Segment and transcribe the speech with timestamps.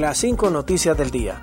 [0.00, 1.42] Las cinco noticias del día.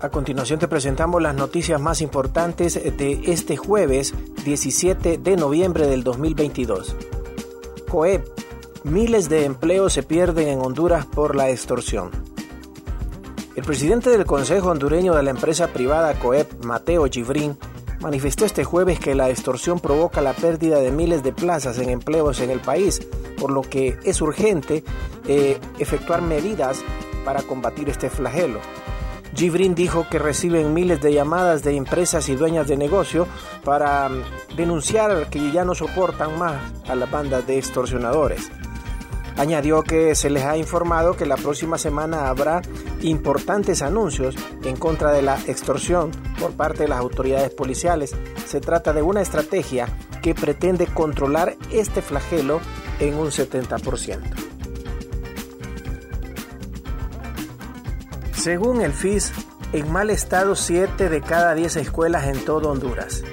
[0.00, 4.12] A continuación te presentamos las noticias más importantes de este jueves
[4.44, 6.96] 17 de noviembre del 2022.
[7.88, 8.26] COEP.
[8.82, 12.10] Miles de empleos se pierden en Honduras por la extorsión.
[13.54, 17.56] El presidente del Consejo Hondureño de la empresa privada COEP, Mateo Gibrín,
[18.00, 22.40] manifestó este jueves que la extorsión provoca la pérdida de miles de plazas en empleos
[22.40, 23.06] en el país,
[23.38, 24.82] por lo que es urgente
[25.28, 26.82] eh, efectuar medidas
[27.24, 28.60] para combatir este flagelo.
[29.34, 33.26] Gibrin dijo que reciben miles de llamadas de empresas y dueñas de negocio
[33.64, 36.56] para mm, denunciar que ya no soportan más
[36.88, 38.50] a la banda de extorsionadores.
[39.36, 42.62] Añadió que se les ha informado que la próxima semana habrá
[43.02, 48.14] importantes anuncios en contra de la extorsión por parte de las autoridades policiales.
[48.46, 49.88] Se trata de una estrategia
[50.22, 52.60] que pretende controlar este flagelo
[53.00, 54.43] en un 70%.
[58.44, 59.32] Según el FIS,
[59.72, 63.24] en mal estado 7 de cada 10 escuelas en todo Honduras.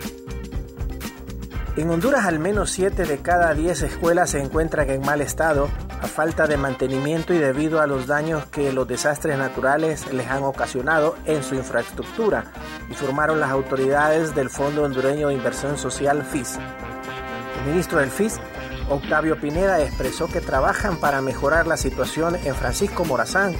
[1.76, 5.68] En Honduras al menos 7 de cada 10 escuelas se encuentran en mal estado
[6.02, 10.44] a falta de mantenimiento y debido a los daños que los desastres naturales les han
[10.44, 12.46] ocasionado en su infraestructura,
[12.88, 16.58] informaron las autoridades del Fondo Hondureño de Inversión Social FIS.
[17.60, 18.40] El ministro del FIS,
[18.90, 23.58] Octavio Pineda, expresó que trabajan para mejorar la situación en Francisco Morazán,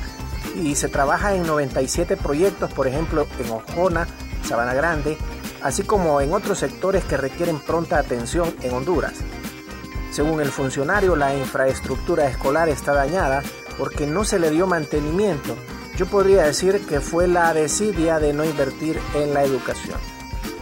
[0.56, 4.08] y se trabaja en 97 proyectos, por ejemplo en Ojona,
[4.44, 5.18] Sabana Grande,
[5.62, 9.14] así como en otros sectores que requieren pronta atención en Honduras.
[10.12, 13.44] Según el funcionario, la infraestructura escolar está dañada
[13.78, 15.56] porque no se le dio mantenimiento.
[15.98, 20.00] Yo podría decir que fue la desidia de no invertir en la educación.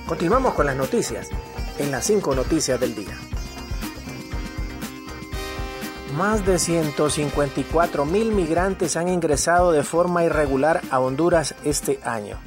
[0.06, 1.30] Continuamos con las noticias,
[1.78, 3.18] en las cinco noticias del día.
[6.20, 12.38] Más de 154 mil migrantes han ingresado de forma irregular a Honduras este año.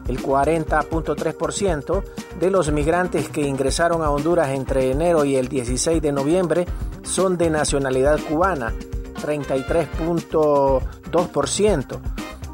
[0.07, 2.03] El 40.3%
[2.39, 6.65] de los migrantes que ingresaron a Honduras entre enero y el 16 de noviembre
[7.03, 8.73] son de nacionalidad cubana,
[9.21, 11.99] 33.2%,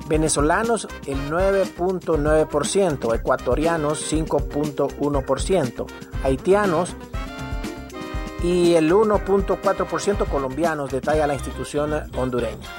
[0.09, 5.85] venezolanos el 9.9%, ecuatorianos 5.1%,
[6.21, 6.97] haitianos
[8.43, 12.74] y el 1.4% colombianos, detalla la institución hondureña.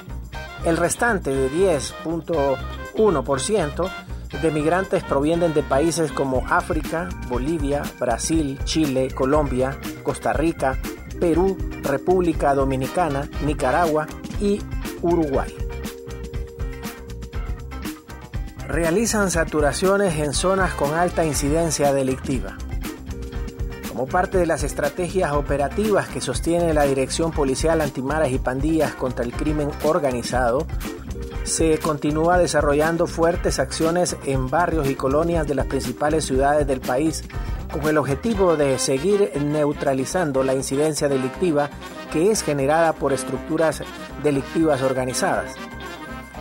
[0.66, 3.90] El restante de 10.1%
[4.42, 10.76] de migrantes provienen de países como África, Bolivia, Brasil, Chile, Colombia, Costa Rica,
[11.20, 14.08] Perú, República Dominicana, Nicaragua
[14.40, 14.60] y
[15.02, 15.54] Uruguay.
[18.66, 22.58] Realizan saturaciones en zonas con alta incidencia delictiva.
[23.96, 29.24] Como parte de las estrategias operativas que sostiene la Dirección Policial Antimaras y Pandillas contra
[29.24, 30.66] el Crimen Organizado,
[31.44, 37.24] se continúa desarrollando fuertes acciones en barrios y colonias de las principales ciudades del país,
[37.72, 41.70] con el objetivo de seguir neutralizando la incidencia delictiva
[42.12, 43.82] que es generada por estructuras
[44.22, 45.54] delictivas organizadas.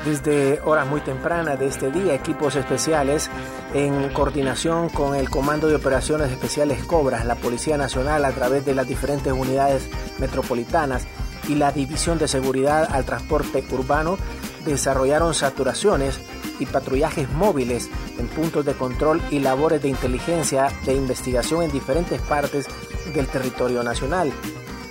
[0.06, 3.28] Desde horas muy tempranas de este día, equipos especiales
[3.74, 8.76] en coordinación con el Comando de Operaciones Especiales Cobras, la Policía Nacional a través de
[8.76, 11.08] las diferentes unidades metropolitanas
[11.48, 14.20] y la División de Seguridad al Transporte Urbano
[14.64, 16.20] desarrollaron saturaciones
[16.60, 22.22] y patrullajes móviles en puntos de control y labores de inteligencia de investigación en diferentes
[22.22, 22.68] partes
[23.12, 24.32] del territorio nacional.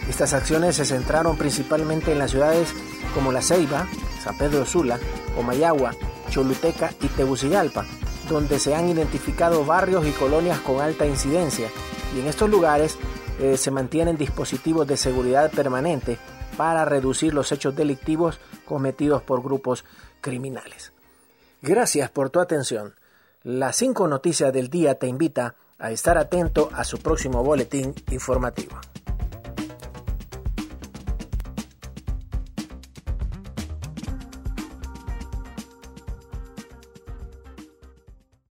[0.09, 2.75] Estas acciones se centraron principalmente en las ciudades
[3.15, 3.87] como La Ceiba,
[4.25, 4.99] San Pedro Sula,
[5.39, 5.93] Omayagua,
[6.31, 7.85] Choluteca y Tegucigalpa,
[8.29, 11.69] donde se han identificado barrios y colonias con alta incidencia
[12.17, 12.97] y en estos lugares
[13.39, 16.19] eh, se mantienen dispositivos de seguridad permanente
[16.57, 19.85] para reducir los hechos delictivos cometidos por grupos
[20.21, 20.93] criminales.
[21.61, 22.95] Gracias por tu atención.
[23.43, 28.79] Las cinco noticias del día te invita a estar atento a su próximo boletín informativo.